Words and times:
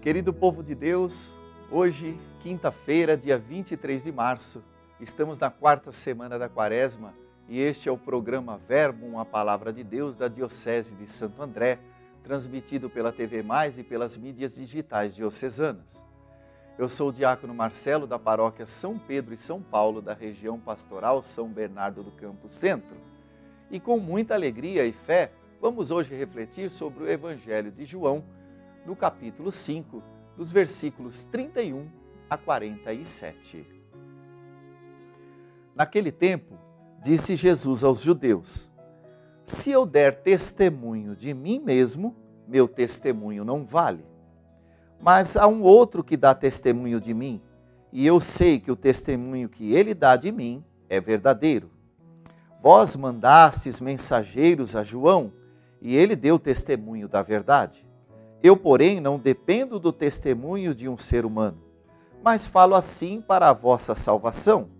Querido 0.00 0.32
povo 0.32 0.62
de 0.62 0.76
Deus, 0.76 1.36
hoje, 1.72 2.16
quinta-feira, 2.38 3.16
dia 3.16 3.36
23 3.36 4.04
de 4.04 4.12
março, 4.12 4.62
estamos 5.00 5.40
na 5.40 5.50
quarta 5.50 5.90
semana 5.90 6.38
da 6.38 6.48
quaresma 6.48 7.12
e 7.48 7.60
este 7.60 7.88
é 7.88 7.92
o 7.92 7.98
programa 7.98 8.56
Verbo, 8.56 9.18
a 9.18 9.24
Palavra 9.24 9.72
de 9.72 9.82
Deus 9.82 10.14
da 10.14 10.28
Diocese 10.28 10.94
de 10.94 11.10
Santo 11.10 11.42
André, 11.42 11.80
transmitido 12.22 12.88
pela 12.88 13.10
TV 13.10 13.42
Mais 13.42 13.76
e 13.76 13.82
pelas 13.82 14.16
mídias 14.16 14.54
digitais 14.54 15.16
diocesanas. 15.16 16.06
Eu 16.78 16.88
sou 16.88 17.08
o 17.08 17.12
diácono 17.12 17.52
Marcelo 17.52 18.06
da 18.06 18.20
paróquia 18.20 18.68
São 18.68 18.96
Pedro 18.96 19.34
e 19.34 19.36
São 19.36 19.60
Paulo, 19.60 20.00
da 20.00 20.14
região 20.14 20.60
pastoral 20.60 21.24
São 21.24 21.48
Bernardo 21.48 22.04
do 22.04 22.12
Campo 22.12 22.48
Centro. 22.48 22.96
E 23.68 23.80
com 23.80 23.98
muita 23.98 24.34
alegria 24.34 24.86
e 24.86 24.92
fé, 24.92 25.32
vamos 25.60 25.90
hoje 25.90 26.14
refletir 26.14 26.70
sobre 26.70 27.02
o 27.02 27.10
Evangelho 27.10 27.72
de 27.72 27.84
João, 27.84 28.22
no 28.86 28.96
capítulo 28.96 29.52
5, 29.52 30.02
dos 30.36 30.52
versículos 30.52 31.24
31 31.24 31.88
a 32.28 32.36
47. 32.36 33.66
Naquele 35.74 36.10
tempo, 36.10 36.58
disse 37.02 37.36
Jesus 37.36 37.84
aos 37.84 38.00
judeus: 38.00 38.72
Se 39.44 39.70
eu 39.70 39.86
der 39.86 40.22
testemunho 40.22 41.14
de 41.14 41.32
mim 41.32 41.60
mesmo, 41.60 42.16
meu 42.46 42.66
testemunho 42.66 43.44
não 43.44 43.64
vale. 43.64 44.04
Mas 45.00 45.36
há 45.36 45.46
um 45.46 45.62
outro 45.62 46.02
que 46.02 46.16
dá 46.16 46.34
testemunho 46.34 47.00
de 47.00 47.14
mim, 47.14 47.40
e 47.92 48.06
eu 48.06 48.20
sei 48.20 48.58
que 48.58 48.70
o 48.70 48.76
testemunho 48.76 49.48
que 49.48 49.72
ele 49.72 49.94
dá 49.94 50.16
de 50.16 50.32
mim 50.32 50.64
é 50.88 51.00
verdadeiro. 51.00 51.70
Vós 52.60 52.96
mandastes 52.96 53.80
mensageiros 53.80 54.74
a 54.74 54.82
João, 54.82 55.32
e 55.80 55.94
ele 55.94 56.16
deu 56.16 56.38
testemunho 56.38 57.08
da 57.08 57.22
verdade. 57.22 57.87
Eu, 58.42 58.56
porém, 58.56 59.00
não 59.00 59.18
dependo 59.18 59.80
do 59.80 59.92
testemunho 59.92 60.74
de 60.74 60.88
um 60.88 60.96
ser 60.96 61.24
humano, 61.24 61.58
mas 62.22 62.46
falo 62.46 62.74
assim 62.74 63.20
para 63.20 63.48
a 63.48 63.52
vossa 63.52 63.94
salvação. 63.94 64.70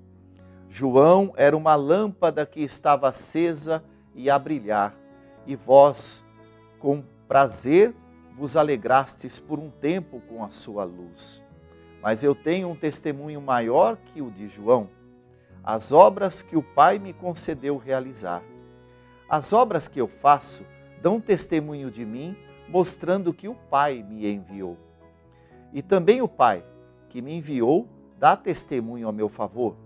João 0.68 1.32
era 1.36 1.56
uma 1.56 1.74
lâmpada 1.74 2.46
que 2.46 2.60
estava 2.60 3.08
acesa 3.08 3.82
e 4.14 4.30
a 4.30 4.38
brilhar, 4.38 4.94
e 5.46 5.56
vós, 5.56 6.24
com 6.78 7.02
prazer, 7.26 7.94
vos 8.36 8.56
alegrastes 8.56 9.38
por 9.38 9.58
um 9.58 9.70
tempo 9.70 10.20
com 10.28 10.44
a 10.44 10.50
sua 10.50 10.84
luz. 10.84 11.42
Mas 12.00 12.22
eu 12.22 12.34
tenho 12.34 12.68
um 12.68 12.76
testemunho 12.76 13.40
maior 13.40 13.96
que 13.96 14.22
o 14.22 14.30
de 14.30 14.46
João, 14.46 14.88
as 15.64 15.90
obras 15.90 16.42
que 16.42 16.56
o 16.56 16.62
Pai 16.62 16.98
me 16.98 17.12
concedeu 17.12 17.76
realizar. 17.76 18.42
As 19.28 19.52
obras 19.52 19.88
que 19.88 20.00
eu 20.00 20.06
faço 20.06 20.62
dão 21.02 21.20
testemunho 21.20 21.90
de 21.90 22.04
mim 22.04 22.36
mostrando 22.68 23.32
que 23.32 23.48
o 23.48 23.54
Pai 23.54 24.02
me 24.02 24.30
enviou. 24.30 24.76
E 25.72 25.82
também 25.82 26.20
o 26.22 26.28
Pai, 26.28 26.64
que 27.08 27.22
me 27.22 27.34
enviou, 27.34 27.88
dá 28.18 28.36
testemunho 28.36 29.08
a 29.08 29.12
meu 29.12 29.28
favor. 29.28 29.76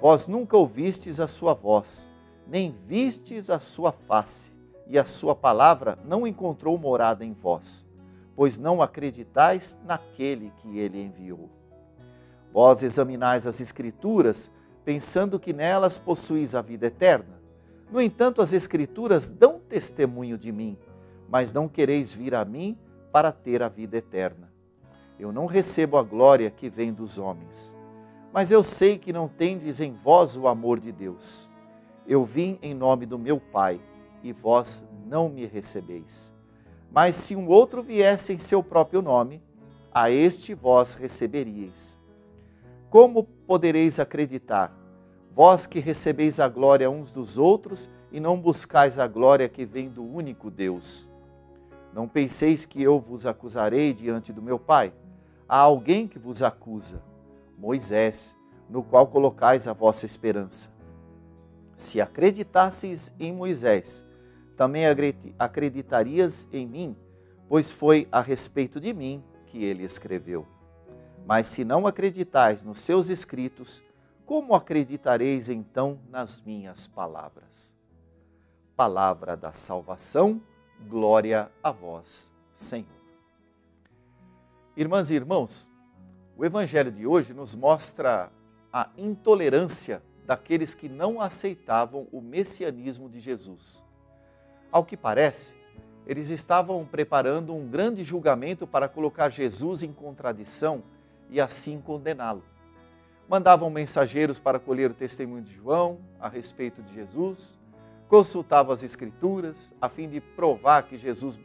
Vós 0.00 0.28
nunca 0.28 0.56
ouvistes 0.56 1.18
a 1.18 1.26
sua 1.26 1.54
voz, 1.54 2.10
nem 2.46 2.72
vistes 2.86 3.50
a 3.50 3.58
sua 3.58 3.90
face, 3.90 4.52
e 4.86 4.98
a 4.98 5.04
sua 5.04 5.34
palavra 5.34 5.98
não 6.04 6.26
encontrou 6.26 6.76
morada 6.76 7.24
em 7.24 7.32
vós, 7.32 7.86
pois 8.36 8.58
não 8.58 8.82
acreditais 8.82 9.78
naquele 9.84 10.52
que 10.58 10.78
ele 10.78 11.00
enviou. 11.00 11.48
Vós 12.52 12.82
examinais 12.82 13.46
as 13.46 13.60
Escrituras, 13.60 14.50
pensando 14.84 15.40
que 15.40 15.52
nelas 15.52 15.98
possuís 15.98 16.54
a 16.54 16.60
vida 16.60 16.86
eterna. 16.86 17.40
No 17.90 18.00
entanto, 18.00 18.42
as 18.42 18.52
Escrituras 18.52 19.30
dão 19.30 19.58
testemunho 19.58 20.36
de 20.36 20.52
mim 20.52 20.76
mas 21.34 21.52
não 21.52 21.68
quereis 21.68 22.14
vir 22.14 22.32
a 22.32 22.44
mim 22.44 22.78
para 23.10 23.32
ter 23.32 23.60
a 23.60 23.68
vida 23.68 23.96
eterna. 23.96 24.52
Eu 25.18 25.32
não 25.32 25.46
recebo 25.46 25.96
a 25.96 26.02
glória 26.04 26.48
que 26.48 26.68
vem 26.68 26.92
dos 26.92 27.18
homens, 27.18 27.76
mas 28.32 28.52
eu 28.52 28.62
sei 28.62 28.98
que 28.98 29.12
não 29.12 29.26
tendes 29.26 29.80
em 29.80 29.92
vós 29.92 30.36
o 30.36 30.46
amor 30.46 30.78
de 30.78 30.92
Deus. 30.92 31.50
Eu 32.06 32.24
vim 32.24 32.56
em 32.62 32.72
nome 32.72 33.04
do 33.04 33.18
meu 33.18 33.40
Pai, 33.40 33.80
e 34.22 34.32
vós 34.32 34.84
não 35.08 35.28
me 35.28 35.44
recebeis. 35.44 36.32
Mas 36.92 37.16
se 37.16 37.34
um 37.34 37.48
outro 37.48 37.82
viesse 37.82 38.32
em 38.32 38.38
seu 38.38 38.62
próprio 38.62 39.02
nome, 39.02 39.42
a 39.92 40.12
este 40.12 40.54
vós 40.54 40.94
receberíeis. 40.94 41.98
Como 42.88 43.24
podereis 43.24 43.98
acreditar, 43.98 44.72
vós 45.32 45.66
que 45.66 45.80
recebeis 45.80 46.38
a 46.38 46.46
glória 46.46 46.88
uns 46.88 47.12
dos 47.12 47.38
outros 47.38 47.90
e 48.12 48.20
não 48.20 48.38
buscais 48.38 49.00
a 49.00 49.08
glória 49.08 49.48
que 49.48 49.64
vem 49.64 49.88
do 49.88 50.04
único 50.04 50.48
Deus? 50.48 51.12
Não 51.94 52.08
penseis 52.08 52.66
que 52.66 52.82
eu 52.82 52.98
vos 52.98 53.24
acusarei 53.24 53.94
diante 53.94 54.32
do 54.32 54.42
meu 54.42 54.58
Pai. 54.58 54.92
Há 55.48 55.58
alguém 55.58 56.08
que 56.08 56.18
vos 56.18 56.42
acusa, 56.42 57.00
Moisés, 57.56 58.36
no 58.68 58.82
qual 58.82 59.06
colocais 59.06 59.68
a 59.68 59.72
vossa 59.72 60.04
esperança. 60.04 60.74
Se 61.76 62.00
acreditasseis 62.00 63.14
em 63.20 63.32
Moisés, 63.32 64.04
também 64.56 64.84
acreditarias 65.38 66.48
em 66.52 66.66
mim, 66.66 66.96
pois 67.48 67.70
foi 67.70 68.08
a 68.10 68.20
respeito 68.20 68.80
de 68.80 68.92
mim 68.92 69.22
que 69.46 69.62
ele 69.62 69.84
escreveu. 69.84 70.44
Mas 71.24 71.46
se 71.46 71.64
não 71.64 71.86
acreditais 71.86 72.64
nos 72.64 72.80
seus 72.80 73.08
escritos, 73.08 73.80
como 74.26 74.54
acreditareis 74.54 75.48
então 75.48 76.00
nas 76.10 76.40
minhas 76.40 76.88
palavras? 76.88 77.72
Palavra 78.74 79.36
da 79.36 79.52
salvação 79.52 80.42
Glória 80.80 81.50
a 81.62 81.70
vós, 81.70 82.32
Senhor. 82.54 82.86
Irmãs 84.76 85.10
e 85.10 85.14
irmãos, 85.14 85.68
o 86.36 86.44
Evangelho 86.44 86.90
de 86.90 87.06
hoje 87.06 87.32
nos 87.32 87.54
mostra 87.54 88.30
a 88.72 88.90
intolerância 88.98 90.02
daqueles 90.26 90.74
que 90.74 90.88
não 90.88 91.20
aceitavam 91.20 92.08
o 92.10 92.20
messianismo 92.20 93.08
de 93.08 93.20
Jesus. 93.20 93.84
Ao 94.72 94.84
que 94.84 94.96
parece, 94.96 95.54
eles 96.06 96.28
estavam 96.28 96.84
preparando 96.84 97.54
um 97.54 97.68
grande 97.68 98.04
julgamento 98.04 98.66
para 98.66 98.88
colocar 98.88 99.28
Jesus 99.28 99.82
em 99.82 99.92
contradição 99.92 100.82
e 101.30 101.40
assim 101.40 101.80
condená-lo. 101.80 102.42
Mandavam 103.28 103.70
mensageiros 103.70 104.38
para 104.38 104.58
colher 104.58 104.90
o 104.90 104.94
testemunho 104.94 105.42
de 105.42 105.54
João 105.54 105.98
a 106.20 106.28
respeito 106.28 106.82
de 106.82 106.92
Jesus, 106.92 107.58
consultava 108.08 108.72
as 108.72 108.82
Escrituras 108.82 109.74
a 109.80 109.88
fim 109.88 110.08
de 110.08 110.20
provar 110.20 110.82
que 110.82 110.98
Jesus 110.98 111.38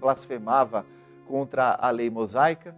blasfemava 0.00 0.86
contra 1.26 1.74
a 1.74 1.90
lei 1.90 2.10
mosaica. 2.10 2.74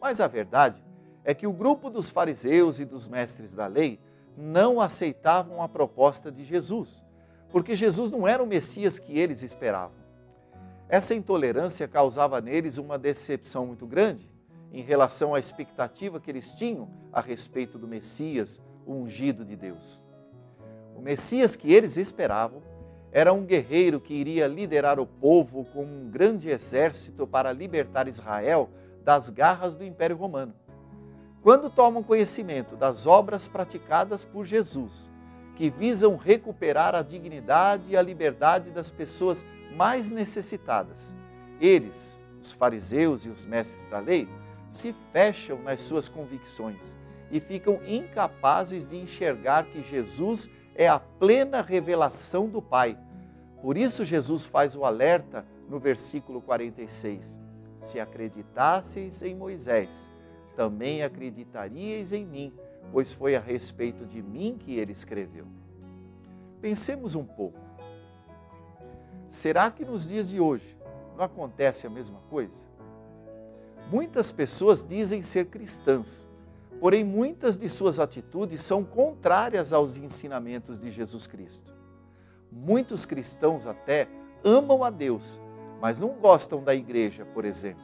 Mas 0.00 0.20
a 0.20 0.26
verdade 0.26 0.82
é 1.24 1.32
que 1.32 1.46
o 1.46 1.52
grupo 1.52 1.88
dos 1.88 2.10
fariseus 2.10 2.78
e 2.78 2.84
dos 2.84 3.08
mestres 3.08 3.54
da 3.54 3.66
lei 3.66 3.98
não 4.36 4.80
aceitavam 4.80 5.62
a 5.62 5.68
proposta 5.68 6.30
de 6.30 6.44
Jesus, 6.44 7.02
porque 7.50 7.74
Jesus 7.74 8.12
não 8.12 8.26
era 8.26 8.42
o 8.42 8.46
Messias 8.46 8.98
que 8.98 9.18
eles 9.18 9.42
esperavam. 9.42 10.04
Essa 10.88 11.14
intolerância 11.14 11.88
causava 11.88 12.40
neles 12.40 12.76
uma 12.76 12.98
decepção 12.98 13.66
muito 13.66 13.86
grande 13.86 14.30
em 14.70 14.82
relação 14.82 15.34
à 15.34 15.38
expectativa 15.38 16.20
que 16.20 16.30
eles 16.30 16.52
tinham 16.52 16.90
a 17.12 17.20
respeito 17.20 17.78
do 17.78 17.88
Messias, 17.88 18.60
o 18.84 18.92
ungido 18.92 19.44
de 19.44 19.56
Deus. 19.56 20.03
O 20.94 21.02
Messias 21.02 21.56
que 21.56 21.72
eles 21.72 21.96
esperavam 21.96 22.62
era 23.12 23.32
um 23.32 23.44
guerreiro 23.44 24.00
que 24.00 24.14
iria 24.14 24.46
liderar 24.46 24.98
o 24.98 25.06
povo 25.06 25.64
com 25.66 25.84
um 25.84 26.10
grande 26.10 26.50
exército 26.50 27.26
para 27.26 27.52
libertar 27.52 28.08
Israel 28.08 28.70
das 29.04 29.30
garras 29.30 29.76
do 29.76 29.84
Império 29.84 30.16
Romano. 30.16 30.54
Quando 31.42 31.68
tomam 31.70 32.02
conhecimento 32.02 32.74
das 32.74 33.06
obras 33.06 33.46
praticadas 33.46 34.24
por 34.24 34.44
Jesus, 34.44 35.10
que 35.54 35.70
visam 35.70 36.16
recuperar 36.16 36.94
a 36.94 37.02
dignidade 37.02 37.84
e 37.90 37.96
a 37.96 38.02
liberdade 38.02 38.70
das 38.70 38.90
pessoas 38.90 39.44
mais 39.76 40.10
necessitadas, 40.10 41.14
eles, 41.60 42.18
os 42.42 42.50
fariseus 42.50 43.24
e 43.26 43.28
os 43.28 43.44
mestres 43.44 43.86
da 43.86 44.00
lei, 44.00 44.28
se 44.70 44.94
fecham 45.12 45.62
nas 45.62 45.82
suas 45.82 46.08
convicções 46.08 46.96
e 47.30 47.38
ficam 47.38 47.78
incapazes 47.86 48.84
de 48.84 48.96
enxergar 48.96 49.66
que 49.66 49.82
Jesus 49.82 50.48
é 50.48 50.63
a 50.88 50.98
plena 50.98 51.62
revelação 51.62 52.48
do 52.48 52.60
Pai. 52.60 52.98
Por 53.62 53.76
isso, 53.76 54.04
Jesus 54.04 54.44
faz 54.44 54.74
o 54.74 54.84
alerta 54.84 55.46
no 55.68 55.78
versículo 55.78 56.40
46. 56.40 57.38
Se 57.78 58.00
acreditasseis 58.00 59.22
em 59.22 59.34
Moisés, 59.34 60.10
também 60.56 61.02
acreditaríeis 61.02 62.12
em 62.12 62.24
mim, 62.24 62.52
pois 62.92 63.12
foi 63.12 63.36
a 63.36 63.40
respeito 63.40 64.04
de 64.04 64.22
mim 64.22 64.56
que 64.58 64.78
ele 64.78 64.92
escreveu. 64.92 65.46
Pensemos 66.60 67.14
um 67.14 67.24
pouco. 67.24 67.58
Será 69.28 69.70
que 69.70 69.84
nos 69.84 70.08
dias 70.08 70.28
de 70.28 70.40
hoje 70.40 70.76
não 71.16 71.24
acontece 71.24 71.86
a 71.86 71.90
mesma 71.90 72.20
coisa? 72.30 72.74
Muitas 73.90 74.32
pessoas 74.32 74.82
dizem 74.82 75.22
ser 75.22 75.46
cristãs, 75.46 76.28
porém 76.84 77.02
muitas 77.02 77.56
de 77.56 77.66
suas 77.66 77.98
atitudes 77.98 78.60
são 78.60 78.84
contrárias 78.84 79.72
aos 79.72 79.96
ensinamentos 79.96 80.78
de 80.78 80.92
Jesus 80.92 81.26
Cristo. 81.26 81.72
Muitos 82.52 83.06
cristãos 83.06 83.66
até 83.66 84.06
amam 84.44 84.84
a 84.84 84.90
Deus, 84.90 85.40
mas 85.80 85.98
não 85.98 86.10
gostam 86.10 86.62
da 86.62 86.74
igreja, 86.74 87.24
por 87.24 87.46
exemplo. 87.46 87.82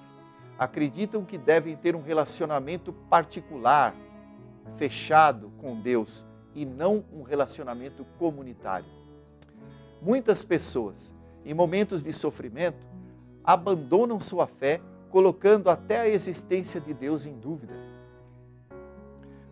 acreditam 0.59 1.25
que 1.25 1.39
devem 1.39 1.75
ter 1.79 1.97
um 1.97 2.03
relacionamento 2.03 2.93
particular, 2.93 3.95
fechado 4.77 5.51
com 5.57 5.81
Deus 5.81 6.27
e 6.55 6.67
não 6.67 7.03
um 7.11 7.23
relacionamento 7.23 8.05
comunitário. 8.19 8.91
Muitas 10.03 10.45
pessoas, 10.45 11.15
em 11.43 11.55
momentos 11.55 12.03
de 12.03 12.13
sofrimento, 12.13 12.87
abandonam 13.43 14.21
sua 14.21 14.47
fé, 14.47 14.79
colocando 15.09 15.71
até 15.71 16.01
a 16.01 16.07
existência 16.07 16.79
de 16.79 16.93
Deus 16.93 17.25
em 17.25 17.39
dúvida. 17.39 18.00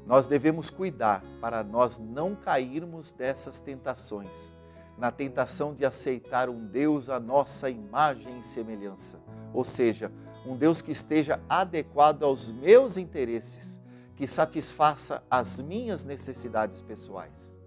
Nós 0.08 0.26
devemos 0.26 0.70
cuidar 0.70 1.22
para 1.38 1.62
nós 1.62 1.98
não 1.98 2.34
cairmos 2.34 3.12
dessas 3.12 3.60
tentações, 3.60 4.56
na 4.96 5.12
tentação 5.12 5.74
de 5.74 5.84
aceitar 5.84 6.48
um 6.48 6.66
Deus 6.66 7.10
à 7.10 7.20
nossa 7.20 7.68
imagem 7.68 8.40
e 8.40 8.42
semelhança, 8.42 9.20
ou 9.52 9.66
seja, 9.66 10.10
um 10.46 10.56
Deus 10.56 10.80
que 10.80 10.92
esteja 10.92 11.38
adequado 11.46 12.22
aos 12.22 12.50
meus 12.50 12.96
interesses, 12.96 13.78
que 14.16 14.26
satisfaça 14.26 15.22
as 15.30 15.60
minhas 15.60 16.06
necessidades 16.06 16.80
pessoais. 16.80 17.60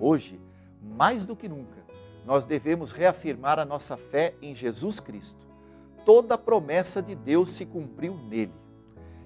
Hoje, 0.00 0.40
mais 0.80 1.24
do 1.24 1.34
que 1.34 1.48
nunca, 1.48 1.84
nós 2.24 2.44
devemos 2.44 2.92
reafirmar 2.92 3.58
a 3.58 3.64
nossa 3.64 3.96
fé 3.96 4.36
em 4.40 4.54
Jesus 4.54 5.00
Cristo. 5.00 5.44
Toda 6.04 6.38
promessa 6.38 7.02
de 7.02 7.16
Deus 7.16 7.50
se 7.50 7.66
cumpriu 7.66 8.16
nele. 8.16 8.54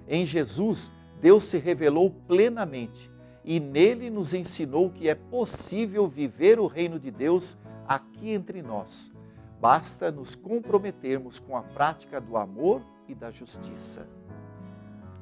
Em 0.08 0.24
Jesus, 0.24 0.90
Deus 1.20 1.44
se 1.44 1.58
revelou 1.58 2.10
plenamente 2.26 3.10
e 3.44 3.60
nele 3.60 4.08
nos 4.08 4.32
ensinou 4.32 4.90
que 4.90 5.08
é 5.08 5.14
possível 5.14 6.08
viver 6.08 6.58
o 6.58 6.66
reino 6.66 6.98
de 6.98 7.10
Deus 7.10 7.58
aqui 7.86 8.30
entre 8.30 8.62
nós. 8.62 9.12
Basta 9.60 10.10
nos 10.10 10.34
comprometermos 10.34 11.38
com 11.38 11.56
a 11.56 11.62
prática 11.62 12.20
do 12.20 12.36
amor 12.38 12.82
e 13.06 13.14
da 13.14 13.30
justiça. 13.30 14.08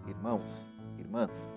Irmãos, 0.06 0.64
irmãs, 0.96 1.52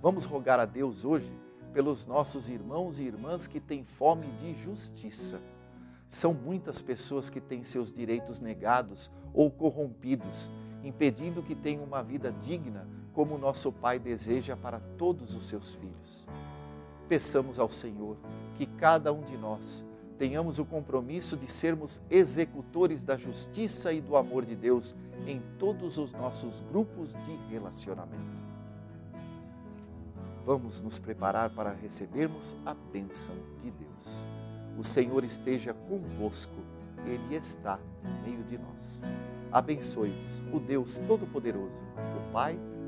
vamos 0.00 0.24
rogar 0.24 0.60
a 0.60 0.64
Deus 0.64 1.04
hoje 1.04 1.32
pelos 1.72 2.06
nossos 2.06 2.48
irmãos 2.48 3.00
e 3.00 3.04
irmãs 3.04 3.48
que 3.48 3.58
têm 3.58 3.84
fome 3.84 4.28
de 4.38 4.54
justiça. 4.62 5.40
São 6.06 6.32
muitas 6.32 6.80
pessoas 6.80 7.28
que 7.28 7.40
têm 7.40 7.64
seus 7.64 7.92
direitos 7.92 8.38
negados 8.38 9.10
ou 9.34 9.50
corrompidos, 9.50 10.50
impedindo 10.84 11.42
que 11.42 11.54
tenham 11.54 11.82
uma 11.82 12.02
vida 12.02 12.30
digna 12.42 12.86
como 13.14 13.38
nosso 13.38 13.70
Pai 13.72 13.98
deseja 13.98 14.56
para 14.56 14.80
todos 14.96 15.34
os 15.34 15.46
seus 15.46 15.72
filhos. 15.72 16.26
Peçamos 17.08 17.58
ao 17.58 17.70
Senhor 17.70 18.16
que 18.56 18.66
cada 18.66 19.12
um 19.12 19.22
de 19.22 19.36
nós 19.36 19.84
tenhamos 20.18 20.58
o 20.58 20.64
compromisso 20.64 21.36
de 21.36 21.50
sermos 21.50 22.00
executores 22.10 23.02
da 23.02 23.16
justiça 23.16 23.92
e 23.92 24.00
do 24.00 24.16
amor 24.16 24.44
de 24.44 24.54
Deus 24.54 24.94
em 25.26 25.42
todos 25.58 25.98
os 25.98 26.12
nossos 26.12 26.60
grupos 26.70 27.14
de 27.14 27.36
relacionamento. 27.50 28.42
Vamos 30.44 30.80
nos 30.80 30.98
preparar 30.98 31.50
para 31.50 31.72
recebermos 31.72 32.56
a 32.64 32.74
bênção 32.74 33.34
de 33.60 33.70
Deus 33.70 34.32
o 34.78 34.84
Senhor 34.84 35.24
esteja 35.24 35.74
convosco, 35.74 36.54
Ele 37.06 37.36
está 37.36 37.78
no 38.02 38.22
meio 38.22 38.42
de 38.44 38.58
nós. 38.58 39.02
Abençoe-vos 39.50 40.42
o 40.52 40.58
Deus 40.58 40.98
Todo-Poderoso, 41.06 41.84
o 42.16 42.32
Pai 42.32 42.58